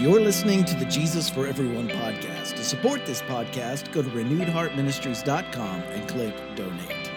[0.00, 2.54] You're listening to the Jesus for Everyone podcast.
[2.54, 7.10] To support this podcast, go to renewedheartministries.com and click donate.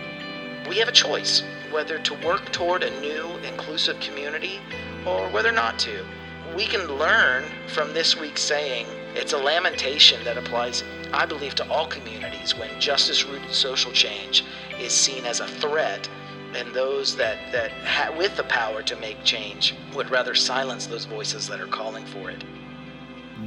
[0.68, 4.60] We have a choice whether to work toward a new, inclusive community
[5.06, 6.04] or whether not to.
[6.58, 8.88] We can learn from this week's saying.
[9.14, 14.44] It's a lamentation that applies, I believe, to all communities when justice rooted social change
[14.80, 16.10] is seen as a threat
[16.56, 21.06] and those that, that ha- with the power to make change would rather silence those
[21.06, 22.44] voices that are calling for it.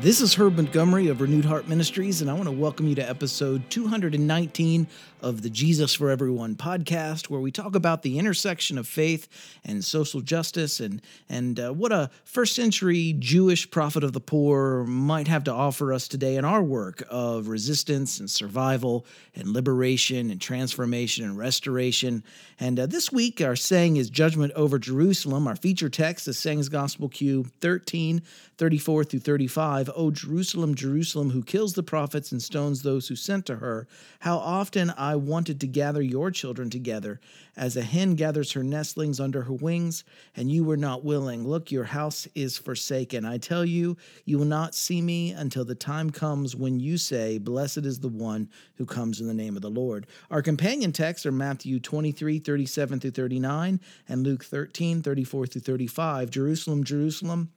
[0.01, 3.09] This is Herb Montgomery of Renewed Heart Ministries, and I want to welcome you to
[3.09, 4.87] episode 219
[5.23, 9.27] of the Jesus for Everyone podcast, where we talk about the intersection of faith
[9.65, 14.85] and social justice and, and uh, what a first century Jewish prophet of the poor
[14.85, 20.31] might have to offer us today in our work of resistance and survival and liberation
[20.31, 22.23] and transformation and restoration.
[22.61, 25.49] And uh, this week, our saying is Judgment over Jerusalem.
[25.49, 28.21] Our feature text is Sayings Gospel Q 13,
[28.59, 29.84] 34 through 35.
[29.95, 33.87] O Jerusalem, Jerusalem, who kills the prophets and stones those who sent to her,
[34.21, 37.21] how often I I wanted to gather your children together,
[37.57, 40.03] as a hen gathers her nestlings under her wings,
[40.35, 41.47] and you were not willing.
[41.47, 43.25] Look, your house is forsaken.
[43.25, 47.39] I tell you, you will not see me until the time comes when you say,
[47.39, 50.09] Blessed is the one who comes in the name of the Lord.
[50.33, 56.29] Our companion texts are Matthew 23, 37 through 39, and Luke 13, 34 through 35.
[56.31, 57.53] Jerusalem, Jerusalem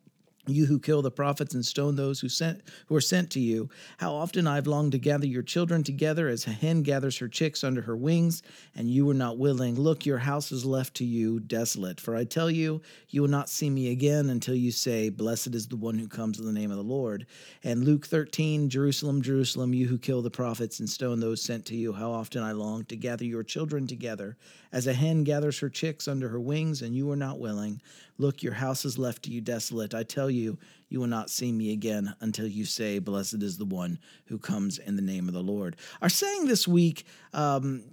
[0.48, 3.70] you who kill the prophets and stone those who sent who are sent to you.
[3.98, 7.64] How often i've longed to gather your children together as a hen gathers her chicks
[7.64, 8.44] under her wings
[8.76, 9.76] and you were not willing.
[9.76, 13.50] Look your house is left to you desolate for i tell you you will not
[13.50, 16.72] see me again until you say blessed is the one who comes in the name
[16.72, 17.26] of the lord.
[17.64, 21.76] And luke 13 jerusalem jerusalem you who kill the prophets and stone those sent to
[21.76, 24.38] you how often i long to gather your children together
[24.72, 27.82] as a hen gathers her chicks under her wings and you were not willing.
[28.18, 29.94] Look your house is left to you desolate.
[29.94, 30.58] I tell you you,
[30.90, 34.78] you will not see me again until you say, Blessed is the one who comes
[34.78, 35.76] in the name of the Lord.
[36.02, 37.84] Our saying this week, um,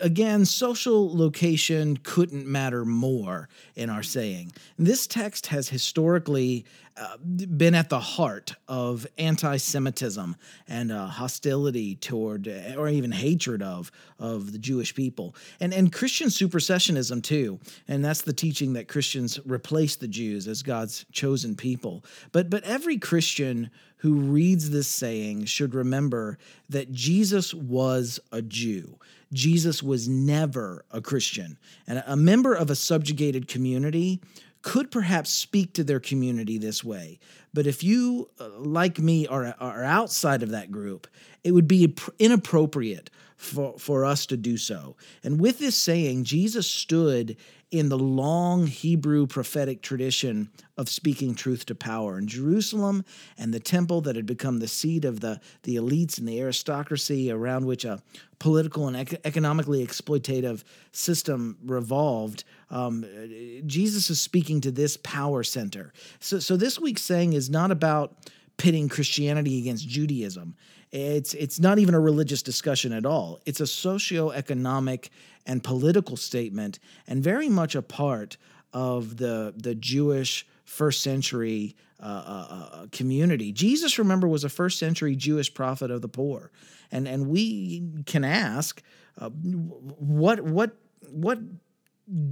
[0.00, 4.52] again, social location couldn't matter more in our saying.
[4.78, 6.64] This text has historically
[6.96, 10.36] uh, been at the heart of anti Semitism
[10.68, 15.34] and uh, hostility toward, uh, or even hatred of, of the Jewish people.
[15.58, 17.58] And, and Christian supersessionism, too.
[17.88, 22.04] And that's the teaching that Christians replace the Jews as God's chosen people.
[22.30, 26.38] But, but every Christian who reads this saying should remember
[26.68, 28.98] that Jesus was a Jew.
[29.32, 31.58] Jesus was never a Christian.
[31.86, 34.20] And a member of a subjugated community
[34.64, 37.18] could perhaps speak to their community this way.
[37.54, 41.06] But if you, uh, like me, are, are outside of that group,
[41.42, 44.96] it would be inappropriate for, for us to do so.
[45.22, 47.36] And with this saying, Jesus stood
[47.70, 52.18] in the long Hebrew prophetic tradition of speaking truth to power.
[52.18, 53.04] In Jerusalem
[53.36, 57.32] and the temple that had become the seat of the, the elites and the aristocracy
[57.32, 58.00] around which a
[58.38, 60.62] political and ec- economically exploitative
[60.92, 63.04] system revolved, um,
[63.66, 65.92] Jesus is speaking to this power center.
[66.20, 68.16] So, so this week's saying is not about
[68.56, 70.54] pitting Christianity against Judaism.
[70.92, 73.40] It's it's not even a religious discussion at all.
[73.46, 75.10] It's a socio-economic
[75.44, 76.78] and political statement,
[77.08, 78.36] and very much a part
[78.72, 83.52] of the the Jewish first century uh, uh, uh, community.
[83.52, 86.52] Jesus, remember, was a first century Jewish prophet of the poor,
[86.92, 88.82] and and we can ask,
[89.18, 90.76] uh, what what
[91.10, 91.38] what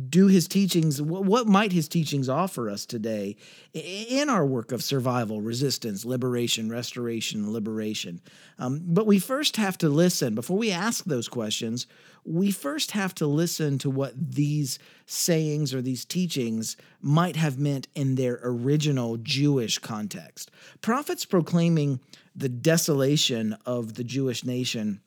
[0.09, 3.37] do his teachings what might his teachings offer us today
[3.73, 8.21] in our work of survival resistance liberation restoration liberation?
[8.59, 11.87] Um, but we first have to listen before we ask those questions
[12.25, 17.89] we first have to listen to what these sayings or these teachings might have meant
[17.95, 20.51] in their original jewish context.
[20.81, 22.01] Prophets proclaiming
[22.37, 25.01] the desolation of the jewish nation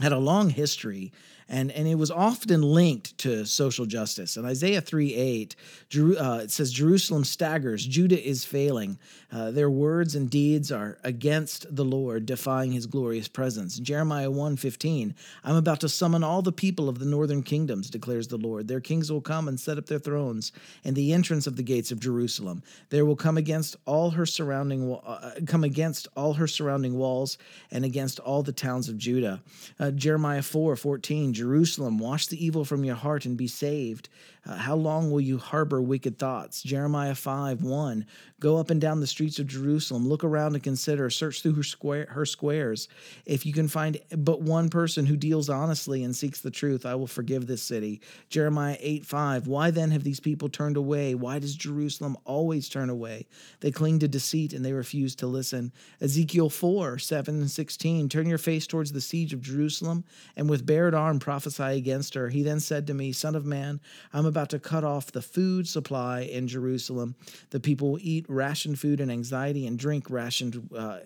[0.00, 1.12] had a long history
[1.52, 4.38] and, and it was often linked to social justice.
[4.38, 5.56] In Isaiah 3 8,
[5.94, 8.98] uh, it says, Jerusalem staggers, Judah is failing.
[9.30, 13.78] Uh, their words and deeds are against the Lord, defying his glorious presence.
[13.78, 15.14] Jeremiah 1 15,
[15.44, 18.66] I'm about to summon all the people of the northern kingdoms, declares the Lord.
[18.66, 20.52] Their kings will come and set up their thrones
[20.84, 22.62] in the entrance of the gates of Jerusalem.
[22.88, 27.36] There will come against all her surrounding, uh, come against all her surrounding walls
[27.70, 29.42] and against all the towns of Judah.
[29.82, 34.08] Uh, Jeremiah 4 14, Jerusalem, wash the evil from your heart and be saved.
[34.46, 36.62] Uh, how long will you harbor wicked thoughts?
[36.62, 38.06] Jeremiah 5 1.
[38.38, 41.62] Go up and down the streets of Jerusalem, look around and consider, search through her,
[41.64, 42.88] square, her squares.
[43.26, 46.94] If you can find but one person who deals honestly and seeks the truth, I
[46.94, 48.00] will forgive this city.
[48.28, 49.48] Jeremiah 8 5.
[49.48, 51.16] Why then have these people turned away?
[51.16, 53.26] Why does Jerusalem always turn away?
[53.60, 55.72] They cling to deceit and they refuse to listen.
[56.00, 58.08] Ezekiel 4 7 and 16.
[58.08, 62.28] Turn your face towards the siege of Jerusalem and with bared arm prophesy against her.
[62.28, 63.80] He then said to me, Son of man,
[64.12, 67.14] I'm about to cut off the food supply in Jerusalem.
[67.50, 70.98] The people will eat rationed food in anxiety and drink rationed uh,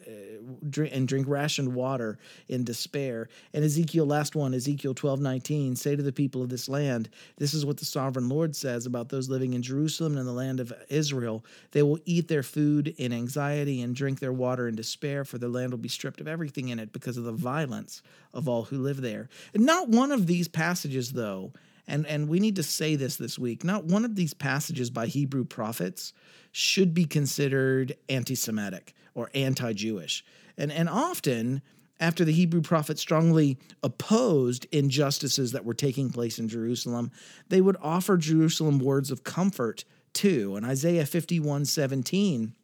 [0.69, 2.19] drink, and drink rationed water
[2.49, 3.29] in despair.
[3.53, 7.55] And Ezekiel, last one, Ezekiel 12, 19, say to the people of this land, this
[7.55, 10.73] is what the sovereign Lord says about those living in Jerusalem and the land of
[10.89, 11.45] Israel.
[11.73, 15.49] They will eat their food in anxiety and drink their water in despair, for their
[15.49, 18.03] land will be stripped of everything in it because of the violence
[18.33, 19.29] of all who live there.
[19.55, 21.53] And not one of these passages, though,
[21.89, 23.63] and, and we need to say this this week.
[23.63, 26.13] Not one of these passages by Hebrew prophets
[26.51, 30.25] should be considered anti Semitic or anti Jewish.
[30.59, 31.63] And, and often,
[32.01, 37.11] after the Hebrew prophets strongly opposed injustices that were taking place in Jerusalem,
[37.49, 40.57] they would offer Jerusalem words of comfort too.
[40.57, 42.55] In Isaiah 51 17,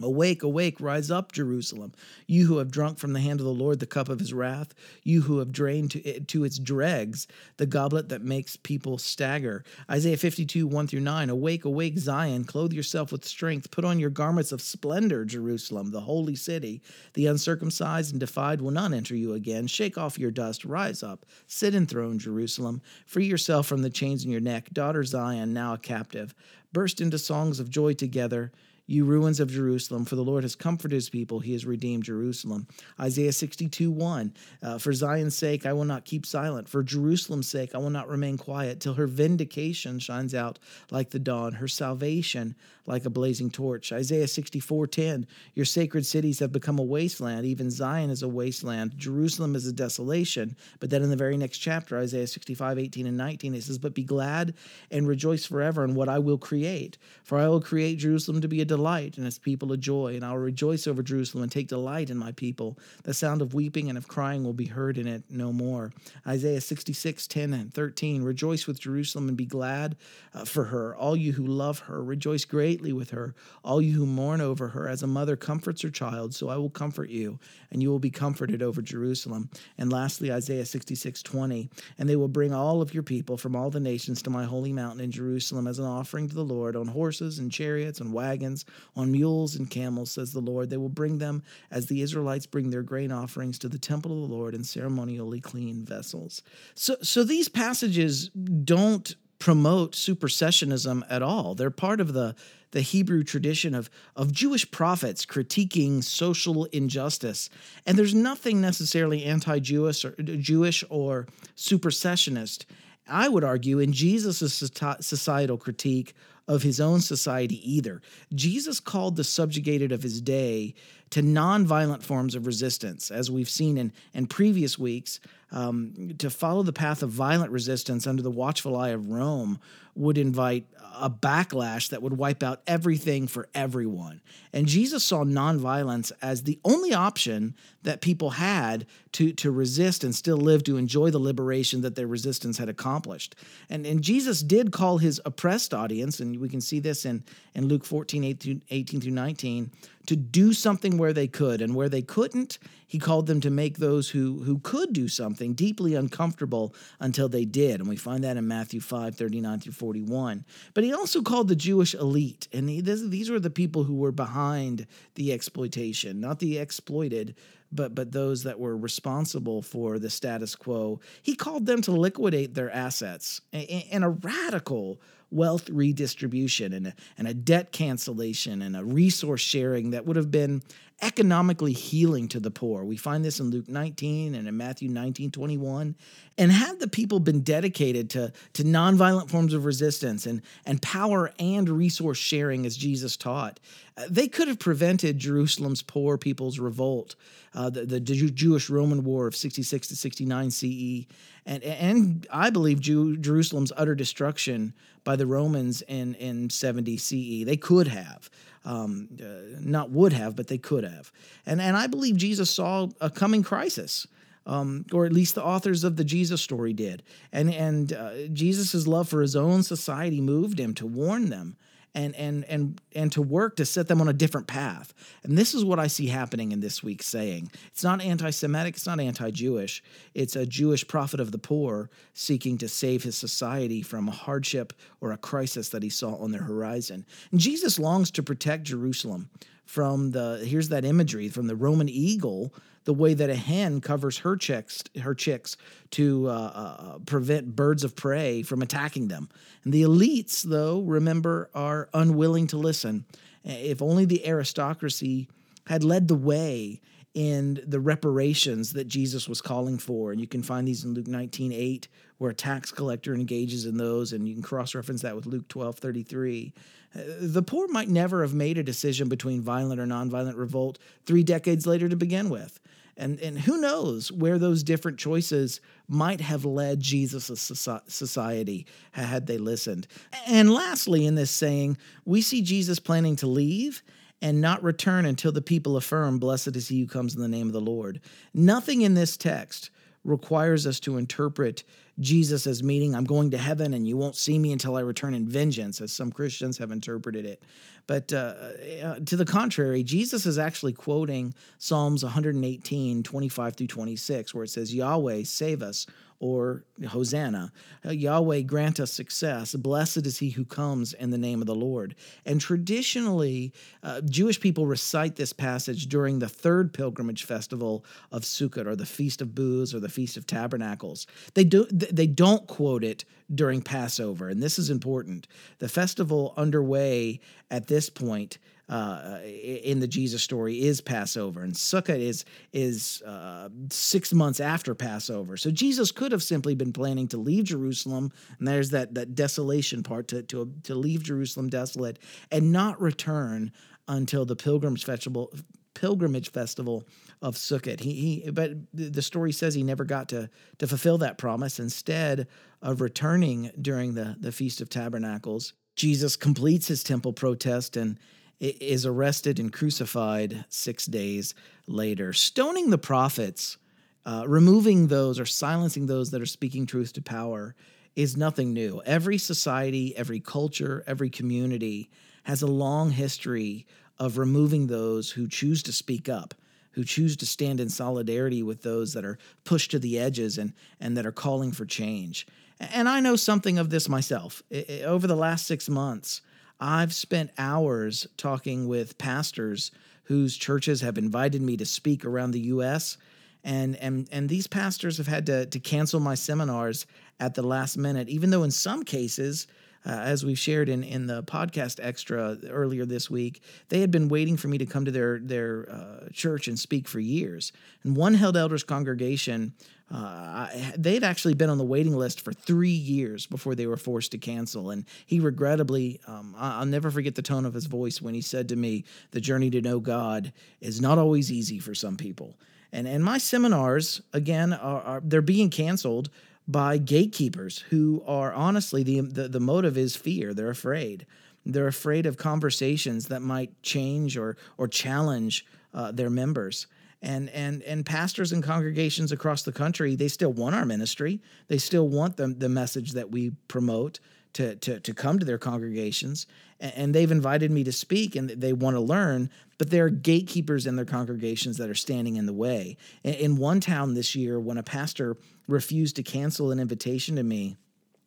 [0.00, 1.92] Awake, awake, rise up, Jerusalem,
[2.28, 4.72] you who have drunk from the hand of the Lord the cup of his wrath,
[5.02, 9.64] you who have drained to, it, to its dregs the goblet that makes people stagger.
[9.90, 11.30] Isaiah 52, 1 through 9.
[11.30, 16.00] Awake, awake, Zion, clothe yourself with strength, put on your garments of splendor, Jerusalem, the
[16.00, 16.80] holy city.
[17.14, 19.66] The uncircumcised and defied will not enter you again.
[19.66, 22.82] Shake off your dust, rise up, sit enthroned, Jerusalem.
[23.04, 26.34] Free yourself from the chains in your neck, daughter Zion, now a captive.
[26.72, 28.52] Burst into songs of joy together
[28.88, 32.66] you ruins of Jerusalem, for the Lord has comforted his people, he has redeemed Jerusalem.
[32.98, 36.70] Isaiah 62 1 uh, For Zion's sake, I will not keep silent.
[36.70, 40.58] For Jerusalem's sake, I will not remain quiet till her vindication shines out
[40.90, 42.56] like the dawn, her salvation
[42.88, 43.92] like a blazing torch.
[43.92, 48.94] Isaiah 64 10 Your sacred cities have become a wasteland, even Zion is a wasteland.
[48.96, 50.56] Jerusalem is a desolation.
[50.80, 53.94] But then in the very next chapter, Isaiah 65 18 and 19, it says, But
[53.94, 54.54] be glad
[54.90, 56.96] and rejoice forever in what I will create.
[57.22, 60.24] For I will create Jerusalem to be a delight and its people a joy, and
[60.24, 62.78] I will rejoice over Jerusalem and take delight in my people.
[63.02, 65.92] The sound of weeping and of crying will be heard in it no more.
[66.24, 68.22] Isaiah 66, 10 and 13.
[68.22, 69.96] Rejoice with Jerusalem and be glad
[70.32, 70.94] uh, for her.
[70.94, 73.34] All you who love her, rejoice greatly with her.
[73.64, 76.70] All you who mourn over her, as a mother comforts her child, so I will
[76.70, 77.40] comfort you,
[77.72, 79.50] and you will be comforted over Jerusalem.
[79.76, 81.68] And lastly, Isaiah 66, 20.
[81.98, 84.72] And they will bring all of your people from all the nations to my holy
[84.72, 88.64] mountain in Jerusalem as an offering to the Lord on horses and chariots and wagons
[88.96, 90.70] on mules and camels, says the Lord.
[90.70, 94.28] They will bring them as the Israelites bring their grain offerings to the temple of
[94.28, 96.42] the Lord in ceremonially clean vessels.
[96.74, 101.54] So, so these passages don't promote supersessionism at all.
[101.54, 102.34] They're part of the
[102.70, 107.48] the Hebrew tradition of, of Jewish prophets critiquing social injustice.
[107.86, 111.26] And there's nothing necessarily anti Jewish or Jewish or
[111.56, 112.66] supersessionist,
[113.08, 116.14] I would argue, in Jesus' societal critique
[116.48, 118.00] of his own society either.
[118.34, 120.74] Jesus called the subjugated of his day
[121.10, 125.20] to nonviolent forms of resistance, as we've seen in, in previous weeks.
[125.50, 129.58] Um, to follow the path of violent resistance under the watchful eye of Rome
[129.98, 130.64] would invite
[131.00, 134.20] a backlash that would wipe out everything for everyone.
[134.52, 140.14] And Jesus saw nonviolence as the only option that people had to, to resist and
[140.14, 143.34] still live to enjoy the liberation that their resistance had accomplished.
[143.68, 147.66] And, and Jesus did call his oppressed audience, and we can see this in, in
[147.66, 149.70] Luke 14, 18, 18 through 19,
[150.08, 151.60] to do something where they could.
[151.60, 155.52] And where they couldn't, he called them to make those who, who could do something
[155.52, 157.80] deeply uncomfortable until they did.
[157.80, 160.44] And we find that in Matthew 5, 39 through 41.
[160.72, 162.48] But he also called the Jewish elite.
[162.50, 167.36] And he, this, these were the people who were behind the exploitation, not the exploited,
[167.70, 171.00] but but those that were responsible for the status quo.
[171.20, 177.28] He called them to liquidate their assets in a radical wealth redistribution and a, and
[177.28, 180.62] a debt cancellation and a resource sharing that would have been
[181.00, 182.84] economically healing to the poor.
[182.84, 185.94] We find this in Luke 19 and in Matthew 19, 21.
[186.36, 191.32] And had the people been dedicated to, to nonviolent forms of resistance and, and power
[191.38, 193.60] and resource sharing as Jesus taught,
[193.96, 197.14] uh, they could have prevented Jerusalem's poor people's revolt,
[197.54, 201.06] uh, the, the Jewish Roman War of 66 to 69 CE,
[201.46, 207.46] and, and I believe Jew, Jerusalem's utter destruction by the Romans in, in 70 CE.
[207.46, 208.28] They could have.
[208.68, 211.10] Um, uh, not would have, but they could have.
[211.46, 214.06] And, and I believe Jesus saw a coming crisis
[214.48, 217.02] um, or at least the authors of the Jesus story did.
[217.32, 221.56] And and uh, Jesus' love for his own society moved him to warn them
[221.94, 224.92] and and and and to work to set them on a different path.
[225.22, 227.50] And this is what I see happening in this week's saying.
[227.68, 229.82] It's not anti-Semitic, it's not anti-Jewish.
[230.14, 234.72] It's a Jewish prophet of the poor seeking to save his society from a hardship
[235.00, 237.04] or a crisis that he saw on their horizon.
[237.32, 239.30] And Jesus longs to protect Jerusalem
[239.64, 242.54] from the here's that imagery from the Roman eagle
[242.88, 245.58] the way that a hen covers her chicks her chicks
[245.90, 249.28] to uh, uh, prevent birds of prey from attacking them.
[249.62, 253.04] And the elites, though, remember, are unwilling to listen.
[253.44, 255.28] If only the aristocracy
[255.66, 256.80] had led the way
[257.12, 260.10] in the reparations that Jesus was calling for.
[260.10, 263.76] And you can find these in Luke 19 8, where a tax collector engages in
[263.76, 266.54] those, and you can cross reference that with Luke 12 33.
[266.94, 271.22] Uh, the poor might never have made a decision between violent or nonviolent revolt three
[271.22, 272.58] decades later to begin with.
[272.98, 277.48] And, and who knows where those different choices might have led Jesus'
[277.86, 279.86] society had they listened.
[280.26, 283.84] And lastly, in this saying, we see Jesus planning to leave
[284.20, 287.46] and not return until the people affirm, Blessed is he who comes in the name
[287.46, 288.00] of the Lord.
[288.34, 289.70] Nothing in this text
[290.02, 291.62] requires us to interpret
[292.00, 295.14] Jesus as meaning I'm going to heaven and you won't see me until I return
[295.14, 297.42] in vengeance, as some Christians have interpreted it.
[297.86, 298.34] But uh,
[298.82, 304.50] uh, to the contrary, Jesus is actually quoting Psalms 118, 25 through 26, where it
[304.50, 305.86] says, Yahweh, save us
[306.20, 307.52] or Hosanna.
[307.84, 309.54] Uh, Yahweh grant us success.
[309.54, 311.94] Blessed is he who comes in the name of the Lord.
[312.26, 318.66] And traditionally, uh, Jewish people recite this passage during the third pilgrimage festival of Sukkot,
[318.66, 321.06] or the Feast of Booths, or the Feast of Tabernacles.
[321.34, 325.28] They do they don't quote it during Passover, and this is important.
[325.58, 327.20] The festival underway
[327.50, 333.48] at this point uh, in the Jesus story is Passover, and Sukkot is is uh,
[333.70, 335.36] six months after Passover.
[335.36, 339.82] So Jesus could have simply been planning to leave Jerusalem, and there's that that desolation
[339.82, 341.98] part to to to leave Jerusalem desolate
[342.30, 343.52] and not return
[343.86, 345.32] until the pilgrims festival
[345.74, 346.84] pilgrimage festival
[347.22, 347.80] of Sukkot.
[347.80, 351.58] He, he but the story says he never got to to fulfill that promise.
[351.58, 352.26] Instead
[352.60, 357.98] of returning during the the Feast of Tabernacles, Jesus completes his temple protest and
[358.40, 361.34] is arrested and crucified six days
[361.66, 362.12] later.
[362.12, 363.58] Stoning the prophets,
[364.06, 367.54] uh, removing those or silencing those that are speaking truth to power,
[367.96, 368.80] is nothing new.
[368.86, 371.90] Every society, every culture, every community
[372.22, 373.66] has a long history
[373.98, 376.34] of removing those who choose to speak up,
[376.72, 380.52] who choose to stand in solidarity with those that are pushed to the edges and,
[380.78, 382.24] and that are calling for change.
[382.60, 384.42] And I know something of this myself.
[384.84, 386.20] over the last six months,
[386.60, 389.70] I've spent hours talking with pastors
[390.04, 392.96] whose churches have invited me to speak around the U.S.
[393.44, 396.86] And, and, and these pastors have had to, to cancel my seminars
[397.20, 399.46] at the last minute, even though in some cases,
[399.88, 404.08] uh, as we've shared in, in the podcast extra earlier this week, they had been
[404.08, 407.52] waiting for me to come to their, their uh, church and speak for years.
[407.82, 409.54] And one held elders congregation
[409.90, 414.12] uh, they'd actually been on the waiting list for three years before they were forced
[414.12, 414.70] to cancel.
[414.70, 418.50] And he regrettably, um, I'll never forget the tone of his voice when he said
[418.50, 422.36] to me, The journey to know God is not always easy for some people.
[422.70, 426.10] And, and my seminars, again, are, are they're being canceled
[426.48, 430.32] by gatekeepers who are honestly, the, the, the motive is fear.
[430.32, 431.06] They're afraid.
[431.44, 436.66] They're afraid of conversations that might change or, or challenge uh, their members
[437.00, 441.58] and and and pastors and congregations across the country they still want our ministry they
[441.58, 444.00] still want the, the message that we promote
[444.34, 446.26] to, to, to come to their congregations
[446.60, 450.66] and they've invited me to speak and they want to learn but there are gatekeepers
[450.66, 452.76] in their congregations that are standing in the way.
[453.02, 455.16] In one town this year when a pastor
[455.48, 457.56] refused to cancel an invitation to me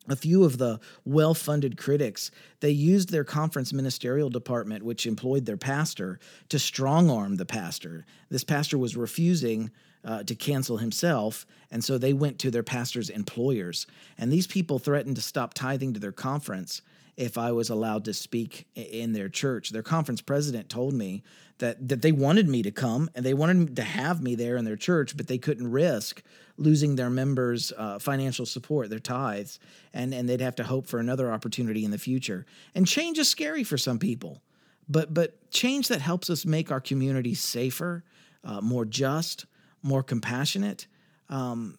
[0.10, 5.58] a few of the well-funded critics they used their conference ministerial department which employed their
[5.58, 8.06] pastor to strong-arm the pastor.
[8.30, 9.72] This pastor was refusing
[10.04, 14.80] uh, to cancel himself and so they went to their pastor's employers and these people
[14.80, 16.82] threatened to stop tithing to their conference
[17.18, 19.70] if I was allowed to speak in their church.
[19.70, 21.24] Their conference president told me
[21.60, 24.66] that that they wanted me to come and they wanted to have me there in
[24.66, 26.24] their church, but they couldn't risk
[26.58, 29.60] losing their members' uh, financial support, their tithes,
[29.94, 32.46] and and they'd have to hope for another opportunity in the future.
[32.74, 34.42] And change is scary for some people,
[34.90, 38.04] but but change that helps us make our community safer,
[38.44, 39.46] uh, more just,
[39.82, 40.88] more compassionate,
[41.30, 41.78] um,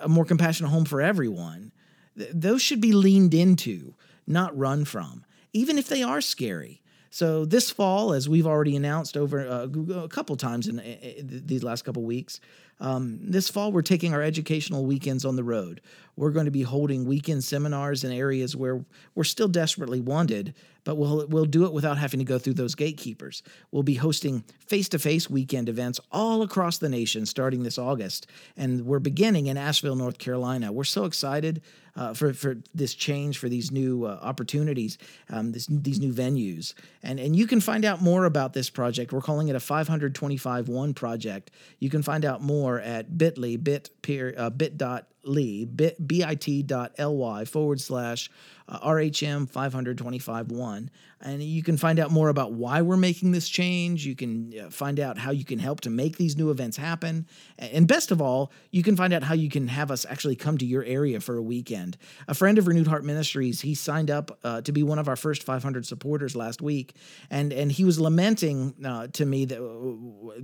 [0.00, 1.72] a more compassionate home for everyone.
[2.16, 3.94] Th- those should be leaned into
[4.26, 6.82] not run from, even if they are scary.
[7.10, 11.62] So this fall, as we've already announced over uh, a couple times in, in these
[11.62, 12.40] last couple weeks,
[12.80, 15.80] Um, this fall, we're taking our educational weekends on the road.
[16.16, 18.84] We're going to be holding weekend seminars in areas where
[19.14, 22.74] we're still desperately wanted, but we'll, we'll do it without having to go through those
[22.74, 23.42] gatekeepers.
[23.70, 28.26] We'll be hosting face to face weekend events all across the nation starting this August.
[28.56, 30.72] And we're beginning in Asheville, North Carolina.
[30.72, 31.62] We're so excited
[31.94, 34.98] uh, for, for this change, for these new uh, opportunities,
[35.30, 36.74] um, this, these new venues.
[37.02, 39.12] And, and you can find out more about this project.
[39.12, 41.50] We're calling it a 525-1 project.
[41.78, 48.30] You can find out more at bit.ly, bit, peer, uh, bit.ly, bit, bit.ly forward slash
[48.72, 50.88] uh, RHM 525.1.
[51.22, 54.04] And you can find out more about why we're making this change.
[54.04, 57.26] You can uh, find out how you can help to make these new events happen.
[57.58, 60.58] And best of all, you can find out how you can have us actually come
[60.58, 61.96] to your area for a weekend.
[62.26, 65.16] A friend of Renewed Heart Ministries, he signed up uh, to be one of our
[65.16, 66.96] first 500 supporters last week.
[67.30, 70.40] And, and he was lamenting uh, to me that, uh,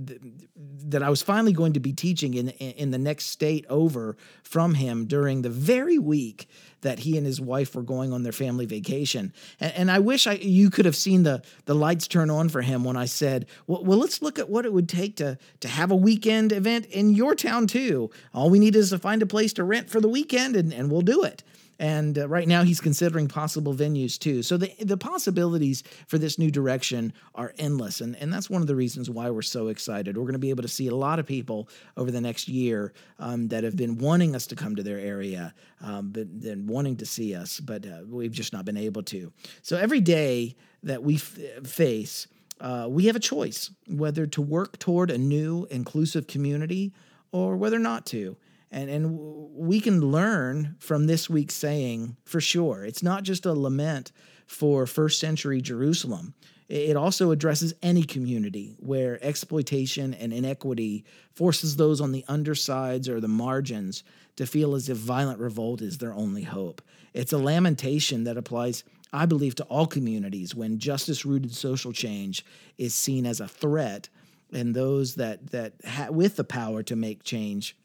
[0.87, 4.75] that I was finally going to be teaching in, in the next state over from
[4.75, 6.47] him during the very week
[6.81, 9.33] that he and his wife were going on their family vacation.
[9.59, 12.61] And, and I wish I you could have seen the the lights turn on for
[12.61, 15.67] him when I said, well, well, let's look at what it would take to to
[15.67, 18.09] have a weekend event in your town too.
[18.33, 20.91] All we need is to find a place to rent for the weekend, and, and
[20.91, 21.43] we'll do it.
[21.79, 24.43] And uh, right now, he's considering possible venues too.
[24.43, 28.01] So the, the possibilities for this new direction are endless.
[28.01, 30.17] And, and that's one of the reasons why we're so excited.
[30.17, 32.93] We're going to be able to see a lot of people over the next year
[33.17, 36.97] um, that have been wanting us to come to their area, um, but then wanting
[36.97, 39.31] to see us, but uh, we've just not been able to.
[39.61, 42.27] So every day that we f- face,
[42.59, 46.91] uh, we have a choice whether to work toward a new inclusive community
[47.31, 48.35] or whether not to
[48.71, 49.17] and and
[49.53, 52.85] we can learn from this week's saying for sure.
[52.85, 54.11] It's not just a lament
[54.47, 56.33] for first century Jerusalem.
[56.69, 63.19] It also addresses any community where exploitation and inequity forces those on the undersides or
[63.19, 64.03] the margins
[64.35, 66.83] to feel as if violent revolt is their only hope.
[67.11, 72.45] It's a lamentation that applies, I believe, to all communities when justice rooted social change
[72.77, 74.09] is seen as a threat,
[74.53, 77.75] and those that, that ha- with the power to make change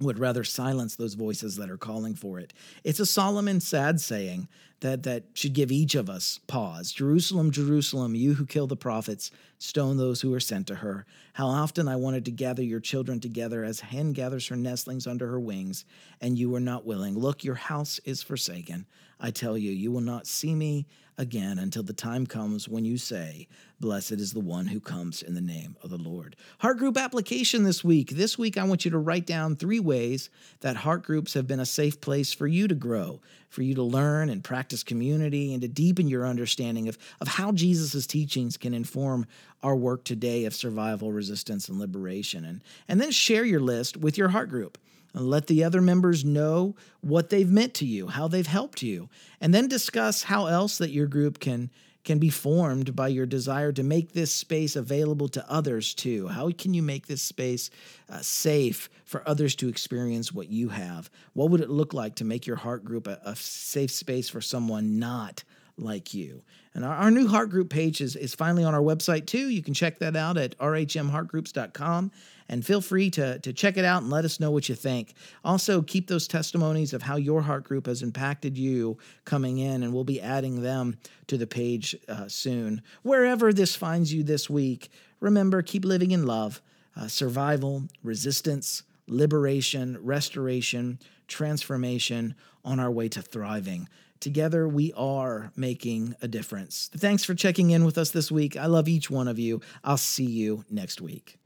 [0.00, 2.52] would rather silence those voices that are calling for it.
[2.84, 4.48] It's a solemn and sad saying
[4.80, 6.90] that, that should give each of us pause.
[6.90, 11.04] Jerusalem, Jerusalem, you who kill the prophets, stone those who are sent to her.
[11.34, 15.28] How often I wanted to gather your children together as hen gathers her nestlings under
[15.28, 15.84] her wings,
[16.20, 17.18] and you were not willing.
[17.18, 18.86] Look, your house is forsaken.
[19.20, 20.86] I tell you, you will not see me
[21.20, 23.46] again until the time comes when you say,
[23.78, 26.34] Blessed is the one who comes in the name of the Lord.
[26.58, 28.10] Heart group application this week.
[28.10, 30.30] This week, I want you to write down three ways
[30.60, 33.82] that heart groups have been a safe place for you to grow, for you to
[33.82, 38.74] learn and practice community, and to deepen your understanding of, of how Jesus' teachings can
[38.74, 39.26] inform
[39.62, 42.44] our work today of survival, resistance, and liberation.
[42.44, 44.78] And, and then share your list with your heart group.
[45.12, 49.08] Let the other members know what they've meant to you, how they've helped you,
[49.40, 51.70] and then discuss how else that your group can
[52.02, 56.28] can be formed by your desire to make this space available to others too.
[56.28, 57.68] How can you make this space
[58.08, 61.10] uh, safe for others to experience what you have?
[61.34, 64.40] What would it look like to make your heart group a, a safe space for
[64.40, 65.44] someone not
[65.80, 66.42] like you.
[66.74, 69.48] And our, our, new heart group page is, is finally on our website too.
[69.48, 72.12] You can check that out at rhmheartgroups.com
[72.50, 75.14] and feel free to, to check it out and let us know what you think.
[75.44, 79.94] Also, keep those testimonies of how your heart group has impacted you coming in, and
[79.94, 82.82] we'll be adding them to the page uh, soon.
[83.02, 86.60] Wherever this finds you this week, remember keep living in love,
[86.96, 92.34] uh, survival, resistance, liberation, restoration, transformation
[92.64, 93.88] on our way to thriving.
[94.18, 96.90] Together, we are making a difference.
[96.94, 98.56] Thanks for checking in with us this week.
[98.56, 99.60] I love each one of you.
[99.84, 101.38] I'll see you next week.